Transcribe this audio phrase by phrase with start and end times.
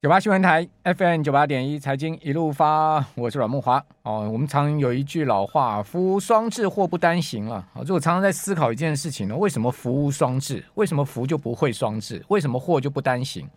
[0.00, 4.30] 九八新闻台 FM 九八点一财经一路发，我是阮慕驊哦。
[4.32, 7.66] 我们常有一句老话，福无双至，祸不单行了。
[7.72, 10.64] 哦，就我常常在思考一件事情呢，为什么福无双至？
[10.74, 12.24] 为什么福就不会双至？
[12.28, 13.50] 为什么祸就不单行？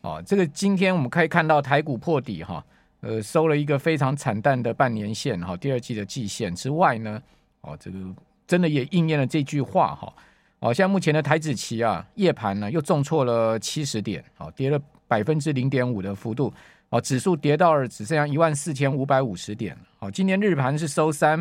[0.00, 2.64] 哦，这个今天我们可以看到台股破底哈，
[3.02, 7.22] 呃，收了一个非常惨淡的半年线哈，第二季的季线之外呢，
[7.60, 7.98] 哦，这个
[8.44, 10.12] 真的也应验了这句话哈。
[10.58, 14.80] 哦，现在目前的台指期啊，夜盘呢又重挫了七十点，哦，跌了。
[15.08, 16.52] 百分之零点五的幅度，
[16.88, 21.38] 哦，指数跌到了只剩下一万四千五百五十点，哦，今天日盘是收三，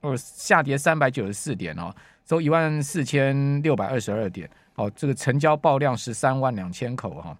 [0.00, 1.94] 呃，下跌三百九十四点哦，
[2.28, 7.36] 收一万四千六百二十二点，哦，这个成交爆量十三万两千口哈。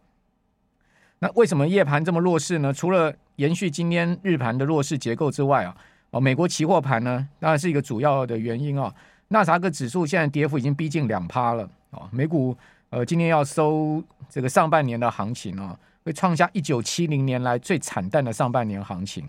[1.19, 2.73] 那为什么夜盘这么弱势呢？
[2.73, 5.77] 除了延续今天日盘的弱势结构之外啊，
[6.11, 8.95] 哦，美国期货盘呢，当然是一个主要的原因啊。
[9.29, 12.57] 纳斯达克指数现在跌幅已经逼近两趴了，哦，美股。
[12.97, 19.23] 呃，今天要收这个上半年的行情啊，会创下一九七零年来最惨淡的上半年行情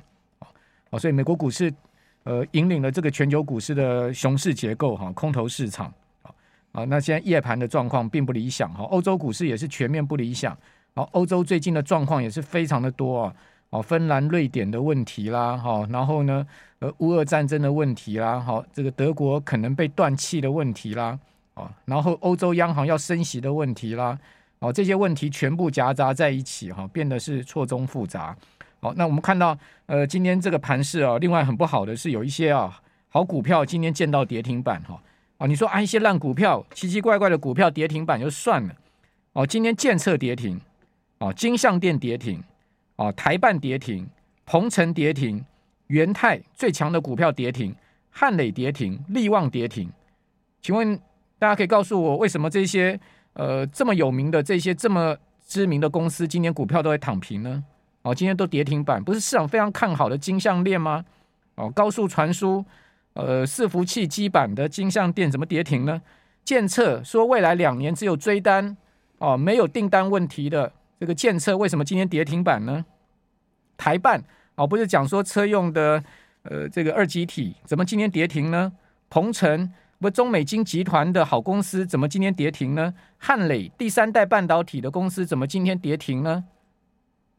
[0.90, 1.74] 啊，所以美国股市
[2.24, 5.88] 呃引领了这个全球股市的熊市结构哈，空头市场。
[6.22, 6.32] 啊
[6.72, 10.58] 啊，那现在夜盘的状况并不理想哈，欧洲股市也是全面不理想，
[10.96, 13.36] 好，欧洲最近的状况也是非常的多啊，
[13.72, 16.48] 哦，芬兰、瑞典的问题啦，哈，然后呢，
[16.80, 21.20] 呃，乌俄战争的问题啦，好，这个德国可能被断气的问题啦。
[21.58, 24.18] 啊，然后欧洲央行要升息的问题啦，
[24.60, 28.38] 哦，这些问题全部夹杂在一起，哈，变得是错综复杂。
[28.80, 35.02] 好，那我们看到，呃，今天这个盘势啊，另外很不好的是有一些啊好股票今天见到跌停板，哈，
[35.40, 38.76] 啊，你说啊一些烂股票，奇奇怪怪的股票跌停板就算了，
[39.34, 40.62] 哦，今天建测跌停，
[41.18, 42.44] 哦，金像电跌停，
[42.98, 44.08] 哦，台半跌停，
[44.46, 45.44] 鹏程跌停，
[45.88, 47.76] 元泰最强的股票跌停，
[48.12, 49.92] 汉磊跌停，力旺跌停，
[50.62, 51.00] 请问？
[51.40, 53.00] 大家可以告诉我，为什么这些
[53.34, 57.64] 呃这么有名的这些这么知名的公司，今年股票都会躺平呢？
[58.02, 61.06] 哦，今天都跌停板，不是市场非常看好的金项链吗？
[61.56, 62.66] 哦，高速传输，
[63.14, 66.02] 呃，伺服器基板的金项链怎么跌停呢？
[66.44, 68.76] 建测说未来两年只有追单
[69.20, 72.86] 哦，没有订单问题的这个建测，为什么今天跌停板呢？
[73.78, 74.24] 台办
[74.56, 76.04] 哦，不是讲说车用的
[76.44, 78.72] 呃这个二极体，怎么今天跌停呢？
[79.10, 79.72] 鹏程。
[80.00, 82.94] 不，中美金集团的好公司怎么今天跌停呢？
[83.18, 86.46] 汉磊第三代半导体的公司怎么今天跌停呢？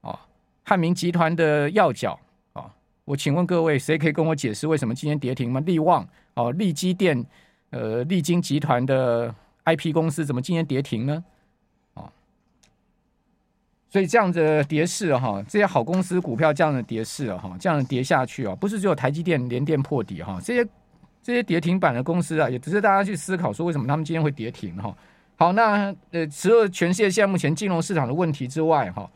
[0.00, 0.18] 哦，
[0.64, 2.18] 汉明集团的要角
[2.54, 2.68] 哦，
[3.04, 5.60] 我请问各位，谁可以跟我解释为什么今天跌停吗？
[5.60, 6.04] 力旺
[6.34, 7.24] 哦，力积电
[7.70, 9.32] 呃，力晶集团的
[9.64, 11.24] IP 公司怎么今天跌停呢？
[11.94, 12.10] 哦，
[13.88, 20.68] 所以这样的跌势哈，这些好公司股票这样的跌势哈，这样的跌下去啊，不是只有台积电联电破底哈，这些。
[21.28, 24.96] 这些跌停板的公司啊，也只是大家去思考说，为什么他们今天会跌停哈？
[25.36, 29.06] 好，那呃，除了全世界现在目前金融市场的问题之外哈，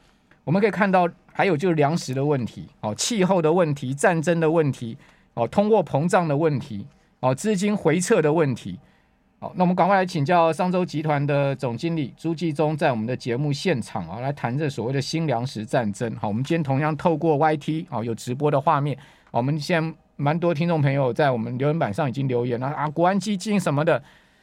[0.45, 4.95] 我们可以看到还有就是粮食的问题，哦，气候的问题，战争的问题，
[5.33, 6.87] 哦，通货膨胀的问题，
[7.21, 8.78] 哦，资金回撤的问题。
[9.41, 16.15] 好，那我们赶快来请教商周集团的总经理朱继宗，在我们的节目现场啊，来谈这所谓的新粮食战争。
[16.17, 18.99] 好，我们今天同样透过 YT 哦，有直播的画面，
[19.31, 19.95] 我们先。
[20.22, 24.00] 蛮多听众朋友在我们留言板上已经留言了啊，国安基金什么的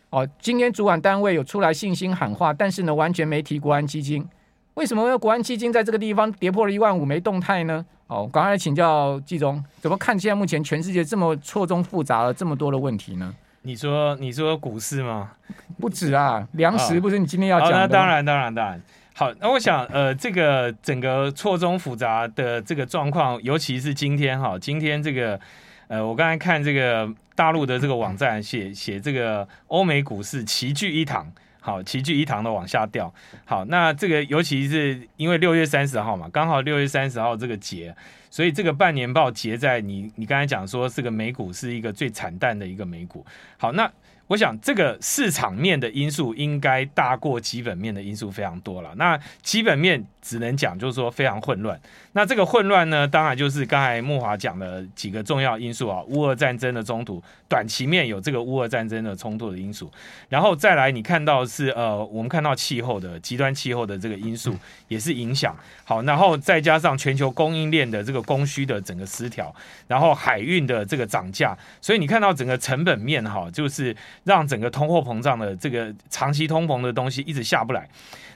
[0.10, 4.28] 哦，今天主管单位有出来信心喊话，但是呢，完全没提国安基金。
[4.74, 7.86] 为什么国安基金在这个地方跌破了一万五没动态呢？
[8.08, 13.34] 哦，赶快来请教季中，怎么看现在目前全世界这么错综复杂了这么多的问题呢？
[13.62, 15.32] 你说你说股市吗？
[15.80, 17.76] 不止啊，粮食不是你今天要讲的。
[17.76, 18.82] 哦哦，那当然当然当然。
[19.14, 25.40] 好，那我想呃，这个整个错综复杂的这个状况，尤其是今天哈，今天这个。
[25.90, 31.30] 呃，我刚才看这个大陆的这个网站写写这个欧美股市齐聚一堂，
[31.60, 33.12] 好，齐聚一堂的往下掉。
[33.44, 37.94] 好，那这个尤其是因为六月三十号嘛，刚好六月三十号这个节，
[38.30, 43.26] 所以这个半年报结在你你刚才讲说这个美股是一个最惨淡的一个美股。
[43.58, 43.92] 好，那。
[44.30, 48.92] 我想这个市场面的因素应该大过基本面的因素非常多了。
[48.96, 51.80] 那基本面只能讲就是说非常混乱。
[52.14, 59.92] 那这个混乱呢，当然就是刚才木华讲的几个重要因素啊，乌俄战争的冲突，短期面有这个乌俄战争的冲突的因素，
[60.28, 64.56] 然后再来你看到是呃，我们看到气候的极端气候的这个因素
[64.90, 65.58] 也是影响。
[65.84, 69.54] 好，然后再加上全球供应链的这个供需的整个失调，
[69.88, 73.96] 然后海运的这个涨价，所以你看到整个成本面哈，就是。
[74.24, 77.88] 让整个通货膨胀的这个长期通膨的东西一直下不来。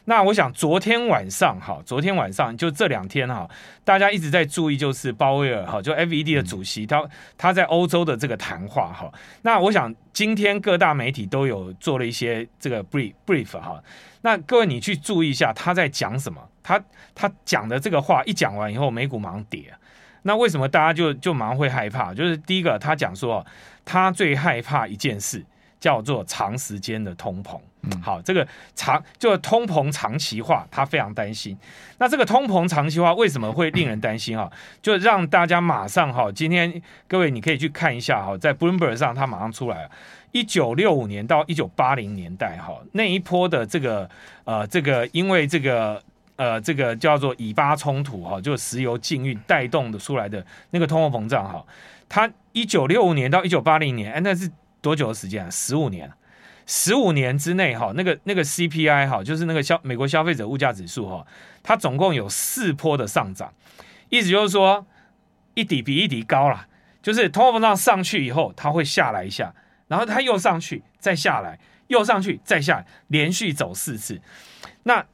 [0.05, 3.49] 那我想昨天晚上哈，昨天晚上就这两天哈，
[3.85, 7.01] 大家一直在注意，就是鲍威尔哈，就 FED 的主席，他
[7.37, 9.09] 他在欧洲的这个谈话哈。
[9.43, 13.81] 那我想今天各大媒体都有做了一些这个 brief brief 哈。
[14.23, 16.83] 那各位你去注意一下他在讲什么，他
[17.15, 19.73] 他讲的这个话一讲完以后，美股马上跌。
[20.23, 22.13] 那为什么大家就就马上会害怕？
[22.13, 23.45] 就是第一个，他讲说
[23.85, 25.45] 他最害怕一件事。
[25.83, 27.59] 叫做长时间的通膨，
[28.01, 31.57] 好，这个长就通膨长期化，他非常担心。
[31.97, 34.37] 那这个通膨长期化为什么会令人担心？
[34.37, 34.49] 哈，
[34.81, 39.91] 就让大家马上哈，今天各位你可以去看一下哈，在 Bloomberg 上他马上出来了，
[40.31, 44.09] 一九六五年到一九八零年代哈那一波的这个
[44.45, 46.01] 呃这个因为这个
[46.37, 51.61] 呃这个叫做以巴冲突哈，就石油禁运带动的出来的那个通货膨胀哈，
[52.07, 54.49] 它一九六五年到一九八零年，哎，那是。
[54.83, 55.49] 多久的时间啊？
[55.49, 56.11] 十五年，
[56.67, 61.25] 十五年之内哈，那个那个 CPI 哈，就是那个消美国消费者物价指数哈，
[61.63, 63.51] 它总共有四波的上涨，
[64.09, 64.85] 意思就是说
[65.53, 66.67] 一底比一底高了，
[67.01, 69.55] 就是通货膨胀上去以后，它会下来一下，
[69.87, 71.57] 然后它又上去，再下来，
[71.87, 74.21] 又上去，再下来，连续走四次。
[74.83, 75.05] 那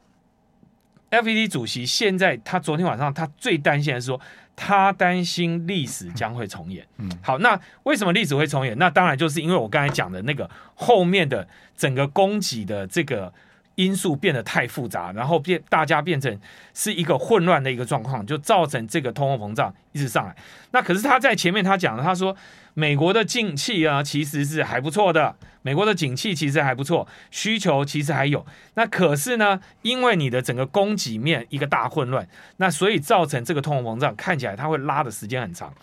[1.12, 4.20] FED 主席现在他昨天晚上他最担心的是说。
[4.60, 6.86] 他担心历史将会重演。
[6.98, 8.78] 嗯，好，那为什么历史会重演？
[8.78, 11.48] 那当然就是因为我刚才讲的那个后面的
[11.78, 13.34] 整个供给的这个
[13.80, 16.40] 因素变得太复杂，然后变大家变成
[16.74, 20.36] 是一个混乱的一个状况，就造成这个通货膨胀一直上来。
[20.72, 22.36] 那可是他在前面他讲了，他说。
[22.76, 25.36] 美国的景气啊，其实是还不错的。
[25.64, 28.46] 美国的景气其实还不错，需求其实还有。
[28.76, 32.26] 那可是呢，因为你的整个供给面一个大混乱，
[32.58, 35.74] 那所以造成这个通货膨胀看起来它会拉的时间很长。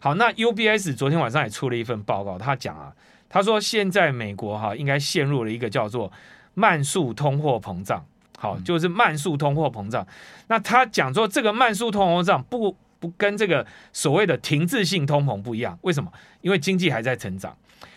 [0.00, 2.92] 好，那 UBS 昨天晚上也出了一份报告，他讲啊，
[3.28, 6.10] 他说现在美国哈应该陷入了一个叫做
[6.54, 8.04] 慢速通货膨胀。
[8.38, 10.06] 好，就是慢速通货膨胀。
[10.48, 12.76] 那他讲说这个慢速通货膨胀不。
[13.00, 16.12] 不跟这个所谓的停滞性通膨不一样，为什么？
[16.42, 17.56] 因为经济还在成长，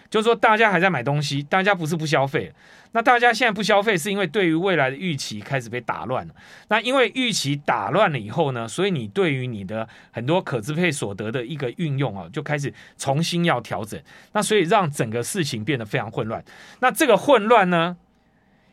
[0.09, 2.49] 就是说大家还在买东西，大家不是不消费。
[2.93, 6.33] 那大家现在不消费，是因为对于未来的预期开始被打乱了。
[6.69, 14.01] 那因为预期打乱了以后呢，所以你对于你的很多可支配所得的一个运用啊，就开始重新要调整。
[14.31, 16.41] 那所以让整个事情变得非常混乱。
[16.79, 17.97] 那这个混乱呢，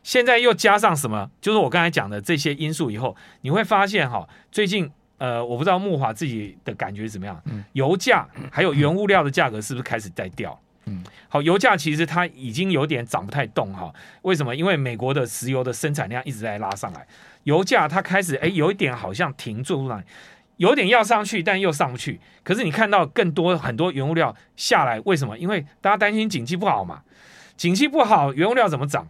[0.03, 1.29] 现在又加上什么？
[1.39, 4.91] 就是我刚才讲的这些因素以后，你会发现哈，最近。
[5.21, 7.39] 呃，我不知道木华自己的感觉怎么样。
[7.45, 10.59] 嗯，油价还有原物料的价格是不是开始在掉？
[10.85, 13.93] 嗯，好，油价其实它已经有点涨不太动哈。
[14.23, 14.55] 为什么？
[14.55, 17.05] 因为美国的石油的生产量一直在拉上来，
[17.43, 20.03] 油价它开始哎有一点好像停住了，
[20.57, 22.19] 有点要上去，但又上不去。
[22.41, 25.37] 可是你看到更多很多原物料下来，为什么？
[25.37, 27.03] 因为大家担心景气不好嘛，
[27.55, 29.07] 景气不好，原物料怎么涨？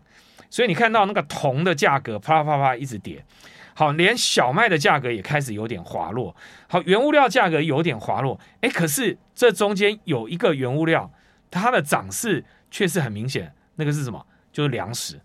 [0.51, 3.25] 所以你看到那个铜的价格啪啪啪一直跌。
[3.73, 6.35] 好，连小麦的价格也开始有点滑落。
[6.67, 11.09] 好，原物料价格有点滑落，哎，可是这中间有一个原物料，
[11.49, 13.51] 它的涨势却是很明显。
[13.75, 14.23] 那个是什么？
[14.51, 15.19] 就是粮食。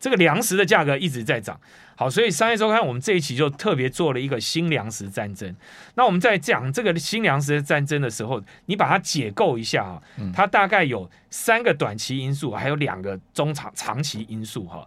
[0.00, 1.58] 这个粮食的价格一直在涨。
[2.02, 5.54] 好，所以商业周刊我们这一期就特别做了一个新粮食战争。
[5.94, 10.02] 那我们在讲这个新粮食的战争的时候，你把它解构一下啊，
[10.34, 14.84] 它大概有三个短期因素，还有两个中长长期因素哈。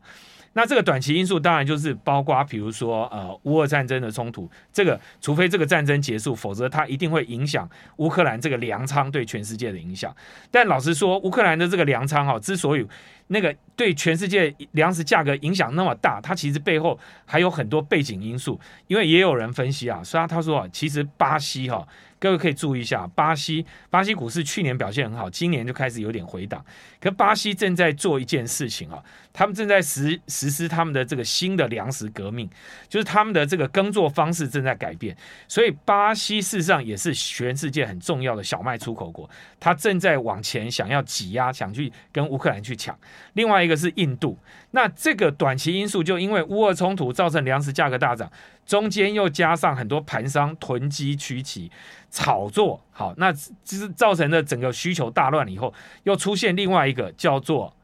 [0.57, 10.13] 那这个短期因素当然就是包括，比如说，呃，乌俄战争的冲突，这个除非这个战争结束，否则它一定会影响乌克兰这个粮仓对全世界的影响。
[10.51, 12.85] 但老实说，乌克兰的这个粮仓哈，之所以
[13.27, 18.59] 那个对全世界粮食价格影响那么大，它其实背后还有很多背景因素。
[18.87, 21.87] 因为也有人分析啊，虽然他说啊，其实巴西哈。
[22.25, 26.65] 各位可以注意一下，巴西巴西股市去年表现很好，今年就开始有点回档。
[26.99, 28.97] 可巴西正在做一件事情啊，
[29.31, 32.49] 他们正在实实施他们的这个新的粮食革命，
[32.89, 35.15] 就是他们的这个耕作方式正在改变。
[35.47, 39.29] 所以巴西事实上也是全世界很重要的小麦出口国，
[39.59, 42.97] 它正在往前想要挤压，想去跟乌克兰去抢。
[43.33, 44.35] 另外一个是印度，
[44.71, 48.31] 那这个短期因素就因为乌俄冲突造成粮食价格大涨。
[48.65, 51.71] 中间又加上很多盘商囤积居奇
[52.15, 57.75] 炒作，好，那就是造成了整个需求大乱了以后，又出现另外一个叫做，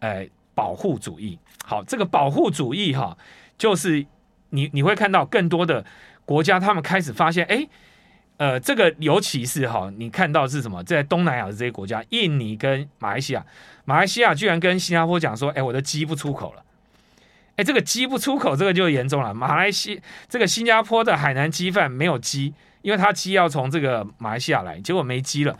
[0.00, 1.38] 呃，保护主义。
[1.64, 3.16] 好，这个保护主义哈，
[3.56, 4.04] 就是
[4.50, 5.82] 你你会看到更多的
[6.26, 7.66] 国家，他们开始发现，哎，
[8.36, 10.84] 呃，这个尤其是哈，你看到是什么？
[10.84, 13.46] 在东南亚的这些国家，印尼跟马来西亚，
[13.86, 16.62] 马来西亚居然跟新加坡讲说，哎，我的鸡不出口了。
[17.56, 19.32] 哎，这个鸡不出口，这个就严重了。
[19.32, 25.58] 马来西这个新加坡的海南鸡饭没有鸡，因为他鸡要从这个马来西亚来，结果没鸡了。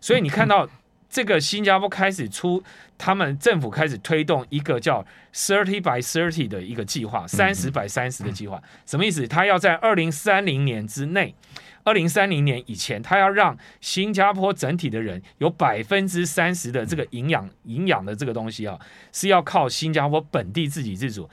[0.00, 0.68] 所以你看到
[1.10, 2.62] 这个新加坡开始出，
[2.96, 9.26] 他们政府开始推动一个叫 thirty by thirty 的一个计划，三十 by 三十的计划，什么意思？
[9.26, 11.34] 他要在二零三零年之内，
[11.82, 18.78] 二零三零年以前，他要让新加坡整体的人有百分之三十的这个营养营养的这个东西啊，
[19.10, 21.28] 是要靠新加坡本地自给自足。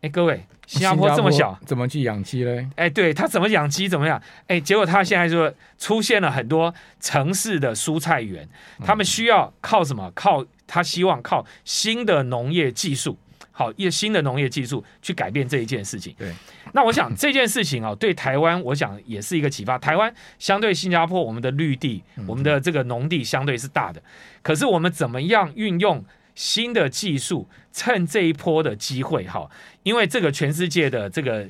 [0.00, 2.68] 哎，各位，新加坡这么小，怎么去养鸡嘞？
[2.76, 4.22] 哎，对他怎么养鸡怎么样？
[4.46, 8.48] 哎，结果他现在就出现了很多城市的蔬菜园，
[8.84, 10.08] 他们需要靠什么？
[10.14, 13.18] 靠他希望靠新的农业技术，
[13.50, 16.14] 好，一新的农业技术去改变这一件事情。
[16.16, 16.32] 对，
[16.72, 19.76] 那我想这件事情啊，对台湾，我想也是一个启发。
[19.76, 24.00] 台湾相对新加坡，我们的绿地，我们的这个农地相对是大的，
[24.42, 26.04] 可是我们怎么样运用？
[26.38, 29.50] 新的技术，趁这一波的机会哈，
[29.82, 31.44] 因为这个全世界的这个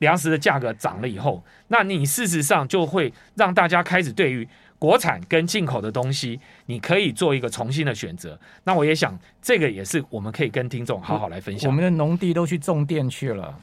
[0.00, 4.46] 粮食的价格涨了以后，那你事实上就会让大家开始对于
[4.78, 8.38] 国产跟进口的东西，你可以做一个重新的选择。
[8.64, 11.66] 那我也想，这个也是我们可以跟听众好好来分享。
[11.70, 13.58] 我们的农地都去种电去了，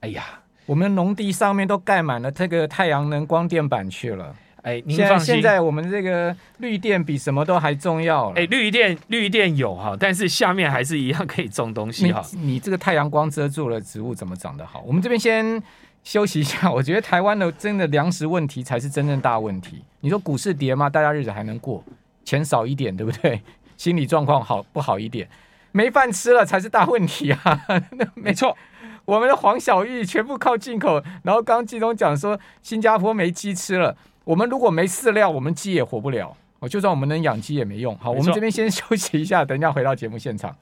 [0.00, 4.34] 哎呀，我们的农地上面都盖满了这个太阳能光电板去了。
[4.66, 8.30] 哎，您放心，现在我们这个绿电比什么都还重要。
[8.30, 12.20] 哎，绿电绿电有哈，但是下面还是一样可以种东西哈。
[12.32, 14.82] 你，这个太阳光遮住了，植物怎么长得好？
[14.84, 15.62] 我们这边先
[16.02, 16.68] 休息一下。
[16.68, 19.84] 我觉得台湾的真的粮食问题才是真正大问题。
[20.00, 20.90] 你说股市跌吗？
[20.90, 21.84] 大家日子还能过，
[22.24, 23.40] 钱少一点，对不对？
[23.78, 25.28] 心理状况好不好一点？
[25.70, 27.60] 没饭吃了才是大问题啊！
[28.16, 28.56] 没错，
[29.04, 33.96] 我们的黄小玉全部靠进口，然后刚刚季东讲说新加坡没鸡吃了。
[34.26, 36.36] 我们如果没饲料，我们鸡也活不了。
[36.58, 37.96] 哦，就算我们能养鸡也没用。
[37.98, 40.52] 好，我们这边先休息一下，等一下回到节目现场。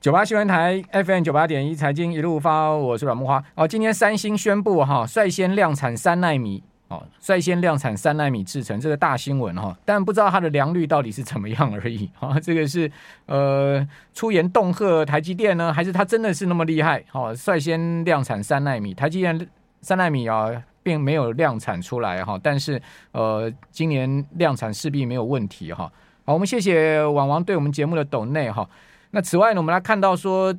[0.00, 3.42] 九八新闻台 FM 九八点一财经一路发，我是阮木花。
[3.56, 9.76] 哦，今天三星宣布哈，率先量产三奈米，哦，率先量产三奈米制程，这个大新闻哈。
[9.84, 12.08] 但不知道它的良率到底是怎么样而已。
[12.20, 12.88] 啊，这个是
[13.26, 17.02] 呃出言恫吓台积电呢，还是它真的是那么厉害？
[17.10, 19.48] 哦，率先量产三奈米，台积电
[19.80, 20.62] 三奈米啊。
[20.82, 22.80] 并没有量产出来哈，但是
[23.12, 25.90] 呃，今年量产势必没有问题哈。
[26.24, 28.68] 好，我们谢谢网王对我们节目的抖内哈。
[29.10, 30.52] 那此外呢，我们来看到说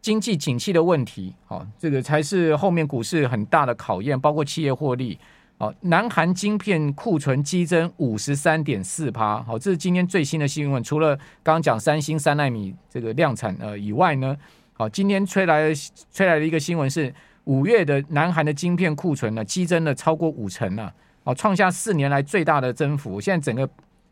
[0.00, 5.18] 经济景气的问题，好，这个才是后面股市很大的考验，包括企业获利。
[5.58, 10.82] 好，南韩晶片库存激增五十三点四趴，好，这是今天最新的新闻。
[10.82, 14.36] 除了刚刚讲三星三奈米这个量产呃以外呢，
[14.74, 15.72] 好，今天吹来
[16.12, 17.14] 吹来的一个新闻是。
[17.48, 20.92] 五月的南韩的晶片库存呢，激增了超过五成呢，
[21.24, 23.18] 哦，创下四年来最大的增幅。
[23.18, 23.66] 现在整个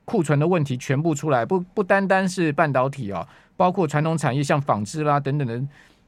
[0.07, 5.63] 库存的问题全部出来，不不单单是半导体啊，包括传统产业像纺织啦等等的，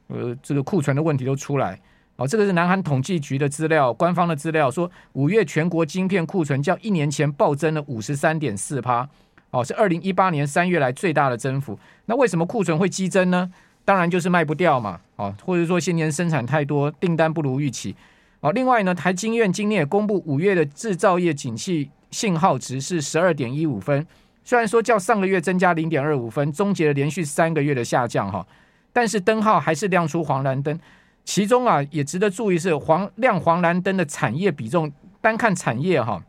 [0.07, 1.79] 呃，这个库存的问题都出来。
[2.15, 9.07] 哦，这个是南韩统计局的资料，官方的资料说，五月全国晶片库存较一年前暴增了五十三点四趴，
[9.51, 11.77] 哦，是二零一八年三月来最大的增幅。
[12.07, 13.51] 那为什么库存会激增呢？
[13.89, 17.95] 当然就是卖不掉嘛，啊，或者说今年生产太多，订单不如预期，
[18.39, 24.05] 啊，另外呢，台经院今天也公布五月的制造业景气信号值是十二点一五分，
[24.43, 28.45] 虽然说较上个月增加零点二五分，终结了连续三个月的下降哈，
[28.93, 30.79] 但是灯号还是亮出黄蓝灯，
[31.25, 36.23] 其中啊也值得注意是黄亮黄蓝灯的产业比重，单看产业哈，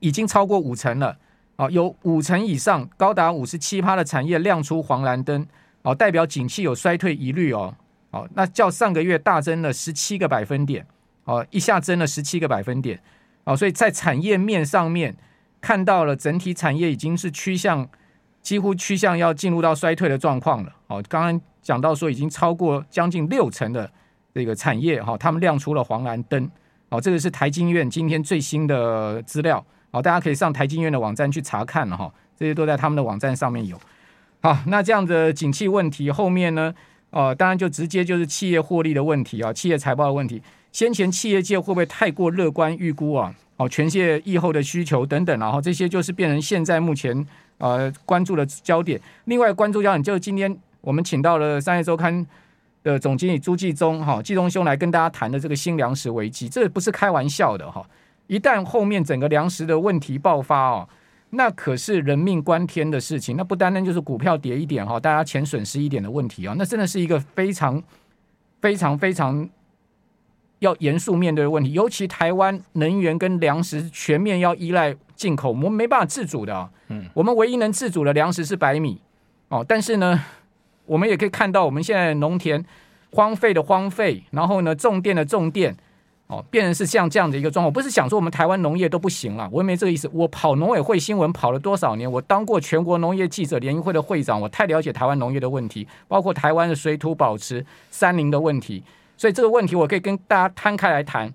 [0.00, 1.16] 已经超过五成了，
[1.54, 5.46] 啊，有五成以上高达五十七趴的产业亮出黄蓝灯。
[5.82, 7.74] 哦，代表景气有衰退疑虑哦。
[8.10, 10.84] 哦，那较上个月大增了十七个百分点，
[11.24, 13.00] 哦，一下增了十七个百分点。
[13.44, 15.16] 哦，所以在产业面上面
[15.60, 17.88] 看到了整体产业已经是趋向
[18.42, 20.74] 几乎趋向要进入到衰退的状况了。
[20.88, 23.88] 哦，刚刚讲到说已经超过将近六成的
[24.34, 26.50] 这个产业哈，他们亮出了黄蓝灯。
[26.88, 29.64] 哦，这个是台经院今天最新的资料。
[29.92, 33.80] 哦，大家可以上台经院的网站去查看了哈，这些都在他们的网站上面有。
[34.42, 36.74] 好，那这样的景气问题后面呢？
[37.10, 40.40] 呃，当然就直接就是企业获利的问题啊，企业财报的问题。
[40.72, 43.34] 先前企业界会不会太过乐观预估啊？
[43.56, 47.26] 哦，全世界疫后的需求等等，然后这些就是变成现在目前
[47.58, 48.98] 呃关注的焦点。
[49.24, 52.24] 另外关注焦点就是今天我们请到了商业周刊
[52.82, 57.84] 的总经理朱继宗哈，继宗兄来跟大家谈的这个新粮食危机，这不是开玩笑的哈。
[58.28, 60.88] 一旦后面整个粮食的问题爆发哦。
[61.30, 67.82] 那可是人命关天的事情，那不单单就是股票跌一点哈，大家钱损失一点的问题啊，那真的是一个非常
[68.60, 69.48] 非常非常
[70.58, 71.72] 要严肃面对的问题。
[71.72, 76.68] 尤其台湾能源跟粮食全面要依赖进口，我们没办法自主的啊。
[76.88, 79.00] 嗯，我们唯一能自主的粮食是白米
[79.48, 80.24] 哦，但是呢，
[80.86, 82.64] 我们也可以看到我们现在农田
[83.12, 85.76] 荒废的荒废，然后呢种电的种电，
[86.30, 87.72] 哦，变成是像这样的一个状况。
[87.72, 90.08] 不是想说我们台湾农业都不行了，我也没这个意思。
[90.12, 92.10] 我跑农委会新闻跑了多少年？
[92.10, 98.80] 我当过全国农业记者联谊会的会长，我太了解台湾农业的问题，包括台湾的水土保持、山林的问题。
[99.16, 101.34] 所以这个问题我可以跟大家摊开来谈。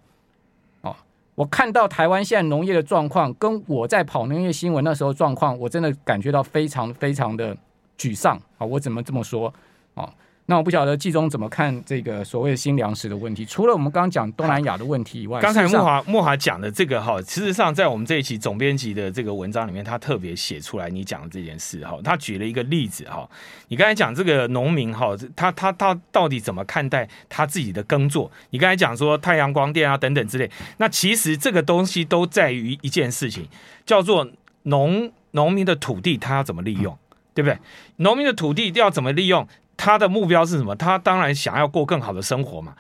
[0.80, 0.96] 哦，
[1.36, 7.56] 我看到台湾现在农业的状况，跟我在跑农业新闻那时候状况，我真的感觉到非常非常的
[8.00, 8.66] 沮丧啊！
[8.66, 9.54] 我怎么这么说？
[9.96, 10.10] 哦。
[10.48, 13.44] 那我不晓得季中怎么看这个所谓的新粮食的问题？
[13.44, 23.28] 除了我们刚刚讲东南亚的问题以外，刚才莫华莫华讲的这个哈，事实上在我们这一期总编辑的这个文章里面，他特别写出来你讲的这件事哈，他举了一个例子哈，
[23.70, 28.30] 你刚才讲这个农民哈，他他他到底怎么看待他自己的耕作？
[28.52, 30.48] 你刚才讲说太阳光电啊等等之类，
[30.78, 33.48] 那其实这个东西都在于一件事情，
[33.84, 34.30] 叫做
[34.64, 36.96] 农农民的土地他要怎么利用，
[37.34, 37.58] 对不对？
[37.98, 39.48] 农民的土地要怎么利用？
[39.78, 40.76] 他的目标是什么？
[40.76, 42.74] 他当然想要过更好的生活嘛。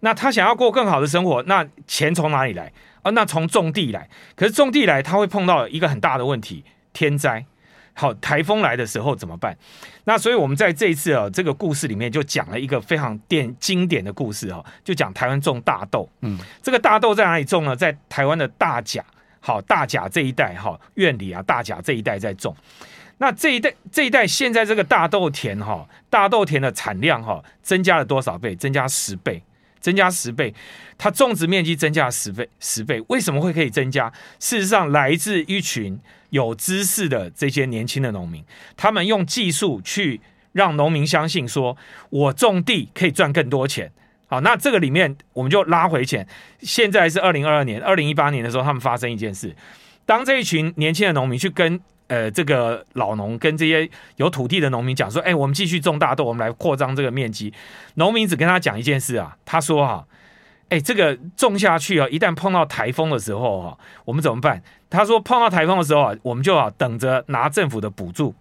[0.00, 3.10] 那他想要过更好的生活，那钱从哪里来啊？
[3.12, 4.08] 那从种地来。
[4.34, 7.44] 可是种地来，他会碰到一个很大的问题：天灾。
[7.94, 9.56] 好，台风来的时候怎么办？
[10.04, 16.08] 那所以我们在这一次啊，这个故事里面就讲了一个非常典经典的故事哈，就讲台湾种大豆。
[16.22, 17.76] 嗯，这个大豆在哪里种呢？
[17.76, 19.04] 在台湾的大甲，
[19.40, 22.56] 好，大甲这一带哈，院里啊，大甲这一带在种。
[23.18, 28.56] 那这一代这一代现在这个大豆田哈，大豆田的产量哈增加了多少倍？
[28.56, 29.42] 增加十倍，
[29.80, 30.52] 增加十倍，
[30.98, 33.00] 它种植面积增加了十倍，十倍。
[33.08, 34.12] 为什么会可以增加？
[34.40, 35.98] 事实上，来自一群
[36.30, 38.44] 有知识的这些年轻的农民，
[38.76, 40.20] 他们用技术去
[40.52, 41.76] 让农民相信说，
[42.10, 43.92] 我种地可以赚更多钱。
[44.26, 46.26] 好，那这个里面我们就拉回钱。
[46.60, 49.54] 现在是二零二二年，二零一八年的时候，他们发生一件事，
[50.06, 57.50] 当这一群年轻的农民去跟呃，这个老农跟这些有土地的农民讲说：“哎，我们继续种大豆，我们来扩张这个面积。”
[57.94, 60.04] 农民只跟他讲一件事啊，他说：“哈，
[60.68, 68.34] 哎，这个种下去啊，一旦碰到台风的时候哈，我们怎么办？”他说：“碰到台风的时候啊，我们就要等着拿政府的补助，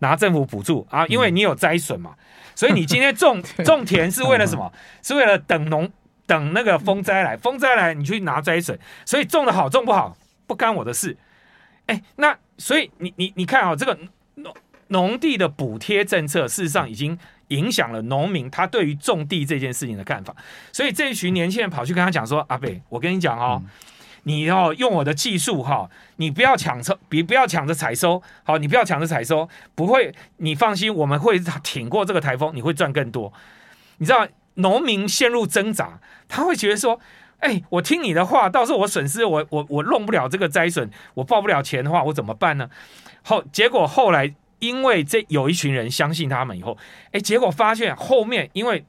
[0.00, 2.14] 拿政府补助啊，因为你有灾损嘛，
[2.54, 4.70] 所以你今天种 种田是为了什么？
[5.02, 5.90] 是为了等农
[6.26, 10.14] 等那个风灾来，风灾来你去拿灾损，所以种的好种不好
[10.50, 11.16] 不干我的事。”
[11.86, 13.98] 哎，那所以你你你看啊、哦，这个
[14.36, 14.54] 农
[14.88, 20.32] 农地的补贴政策，事实上已经影响了农民他对于种地这件事情的看法。
[20.72, 23.60] 所以这一群年轻人跑去跟他讲说：“阿北，我跟你讲哦，
[24.22, 33.32] 你要用我的技术哈，你不要抢车，别不要抢着采收，好，你不要抢着采收，不会，你放心，我们会挺过这个台风，你会赚更多。
[33.98, 35.98] 你知道，农民陷入挣扎，
[36.28, 37.00] 他会觉得说。”
[37.40, 42.68] 哎、我听你的话，到时候我损失，我我我弄不了这个灾损，我报不了钱的话，我怎么办呢？
[43.22, 46.76] 后结果后来，因为这有一群人相信他们以后，
[47.12, 48.84] 哎、结果发现后面因为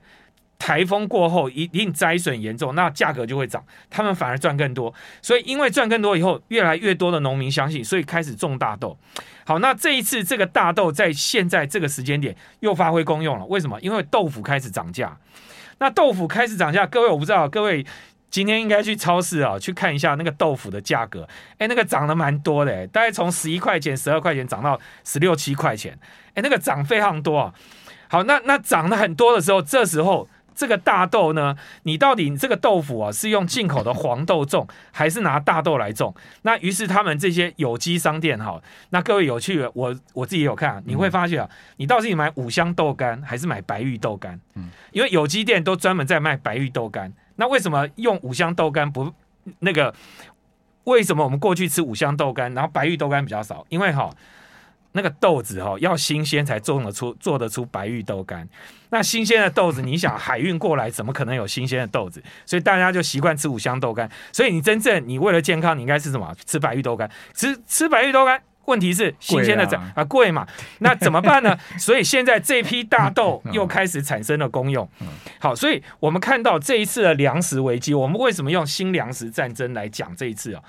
[0.59, 4.93] 台风过后一定灾损严重，那价格就会涨，他们反而赚更多。
[5.21, 8.97] 所以因为赚更多以后，越来越多的农民相信，所以开始种大豆。
[9.45, 13.45] 好，那这一次这个大豆在现在这个时间点又发挥功用了。
[13.45, 13.79] 为什么？
[13.81, 15.17] 因为豆腐开始涨价。
[15.79, 17.85] 那豆腐开始涨价，各位我不知道，各位。
[18.31, 21.27] 今天应该去超市啊，去看一下那个豆腐的价格。
[21.57, 25.99] 哎，那个涨得蛮多的，大概从十一块钱、十二块钱涨到十六七块钱。
[26.33, 27.53] 哎，那个涨非常多啊。
[28.07, 36.15] 好，那那涨得很多的时候，这时候这个大豆呢，你到底这个豆腐啊是用进口的黄豆种， 还是拿大豆来种？
[36.43, 44.39] 那于是他们这些有机商店哈，那各位有趣，我我自己有看，你会发现啊，你到底买五香豆干还是买白玉豆干？
[44.55, 47.11] 嗯，因为有机店都专门在卖白玉豆干。
[47.41, 49.11] 那为什么用五香豆干不
[49.61, 49.91] 那个？
[50.83, 53.65] 为什么我们过去吃五香豆干，然后白玉豆干比较少？
[53.69, 54.11] 因为哈，
[54.91, 58.47] 那个豆子哈要新鲜才种得出、做得出白玉豆干。
[58.89, 62.21] 那新鲜的豆子，你想海运过来，怎么可能有新鲜的豆子？
[62.45, 64.07] 所以大家就习惯吃五香豆干。
[64.31, 66.35] 所以你真正你为了健康，你应该吃什么？
[66.45, 67.09] 吃白玉豆干。
[67.33, 68.41] 吃吃白玉豆干。
[68.65, 70.47] 问题是新鲜的涨啊贵嘛？
[70.79, 71.57] 那怎么办呢？
[71.77, 74.87] 所以现在这批大豆又开始产生了功用。
[75.39, 80.63] 好，所以我们看到这一次的粮食危机，我们为什么用新粮食战争来讲这一次啊？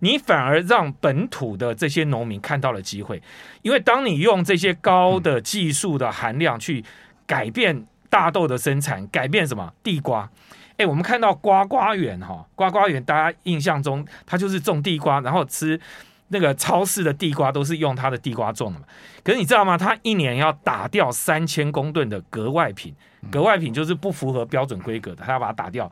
[0.00, 3.22] 你反而让本土的这些农民看到了机会，
[3.62, 6.84] 因为当你用这些高的技术的含量去
[7.26, 9.72] 改变大豆的生产，改变什么？
[9.82, 10.28] 地瓜。
[10.76, 15.80] 哎，我们看到瓜瓜园哈，瓜瓜园大家印象中它就是种地瓜，然后吃。
[16.28, 18.86] 那个超市的地瓜都是用它的地瓜种的嘛？
[19.22, 19.76] 可是你知道吗？
[19.78, 22.94] 它一年要打掉三千公吨的格外品，
[23.30, 25.90] 格外品就是不符合标准规格的，他要把它打掉。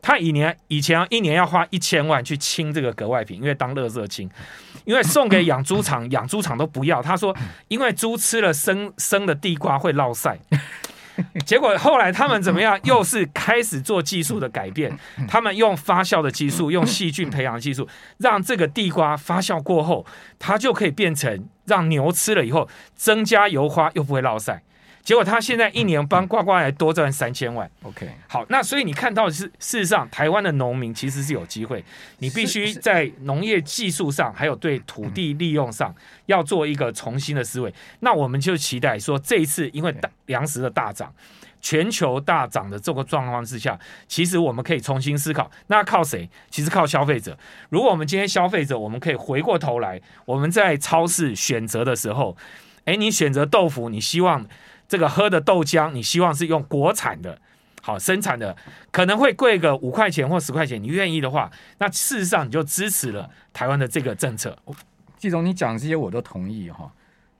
[0.00, 4.28] 他一年以前一年要花一千万去清这个格外品，因为当垃圾清，
[4.84, 7.00] 因为送给养猪场， 养猪场都不要。
[7.00, 7.32] 他说，
[7.68, 10.36] 因为猪吃了生生的地瓜会落赛，
[11.44, 12.78] 结果后来他们怎么样？
[12.84, 14.96] 又是开始做技术的改变，
[15.28, 17.86] 他们用发酵的技术，用细菌培养技术，
[18.18, 20.06] 让这个地瓜发酵过后，
[20.38, 24.62] 它就可以变成让牛吃了以后增加油花，又不会落晒。
[25.04, 27.68] 结果他现在一年帮呱呱来多赚三千万。
[27.82, 31.84] OK，好，那所以你看到是，事实上台湾的农民其实是有机会，
[32.18, 35.92] 你必须在农业技术上，还有对土地利用上，
[36.26, 37.74] 要做一个重新的思维。
[37.98, 41.12] 那我们就期待说，这一次因为大粮食的大涨，
[41.60, 46.30] 全球大涨的这个状况之下，其实我们可以重新思考，那靠谁？
[46.48, 47.36] 其实靠消费者。
[47.70, 52.36] 如果我们今天消费者，我们可以回过头来，我们在超市选择的时候，
[52.84, 54.46] 哎，你选择豆腐，你希望。
[54.92, 57.38] 这个喝的豆浆，你希望是用国产的，
[57.80, 58.54] 好生产的，
[58.90, 64.54] 可能会贵个五块钱或十块钱，你愿意的话，那事实上你就支持了台湾的这个政策。
[65.16, 66.92] 季总，你讲这些我都同意哈。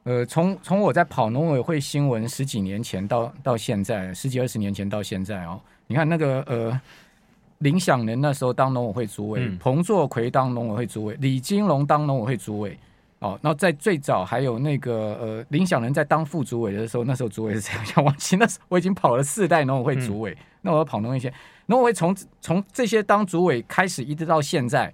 [0.04, 6.80] 呃，从从我在跑农委会新闻十几年前到到现在，十几二十年前到现在哦，你看那个呃
[7.58, 12.78] 林享能那时候当农委会主委，嗯、彭作奎当农委会主委，李金龙当农委会主委。
[13.22, 17.72] 哦，那在最早还有那个呃林享仁在当副主委的时候，那时候主委是谁？
[17.86, 21.32] 想忘记那时候我已经跑了四代农委会主委，嗯、那我要跑农委会，
[21.66, 24.92] 农委会从从这些当主委开始，一直到现在，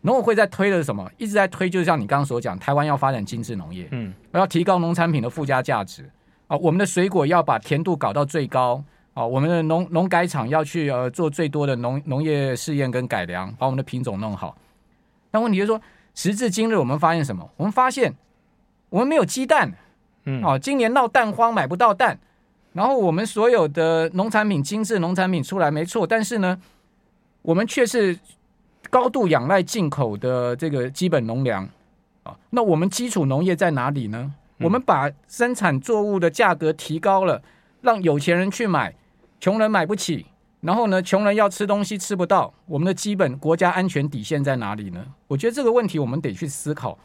[0.00, 1.06] 农委会在推的是什么？
[1.18, 6.08] 一直在推，就像你刚刚所讲，台湾要发展精致农业，嗯，要提高农产品的附加价值
[6.46, 14.56] 啊，我们的水果要把甜度搞到最高啊，我们的农农改场要去呃做最多的农农业试验跟改良，把我们的品种弄好。
[15.30, 15.78] 但问题就是说。
[16.16, 17.48] 时至今日，我们发现什么？
[17.56, 18.12] 我们发现
[18.88, 19.72] 我们没有鸡蛋，
[20.24, 22.18] 嗯，哦，今年闹蛋荒，买不到蛋。
[22.72, 26.58] 然后我们所有的农产品，精致农产品出来没错，但是呢，
[27.42, 28.18] 我们却是
[28.90, 31.68] 高度仰赖进口的这个基本农粮
[32.22, 32.36] 啊。
[32.50, 34.34] 那我们基础农业在哪里呢？
[34.58, 37.42] 我们把生产作物的价格提高了，
[37.82, 38.94] 让有钱人去买，
[39.38, 40.24] 穷人买不起。
[40.60, 45.04] 然后呢，穷人要吃东西吃不到，我们的基本国家安全底线在哪里呢？
[45.28, 46.98] 我觉得这个问题我们得去思考。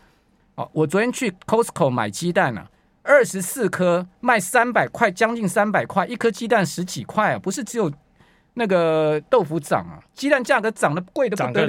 [0.55, 2.67] 哦，我昨天去 Costco 买鸡蛋啊，
[3.03, 7.91] 二十四颗卖三百块，将近三百块，一颗鸡蛋十几块啊，不是只有
[8.55, 11.67] 那个豆腐涨啊，鸡蛋价格涨得贵得不得了。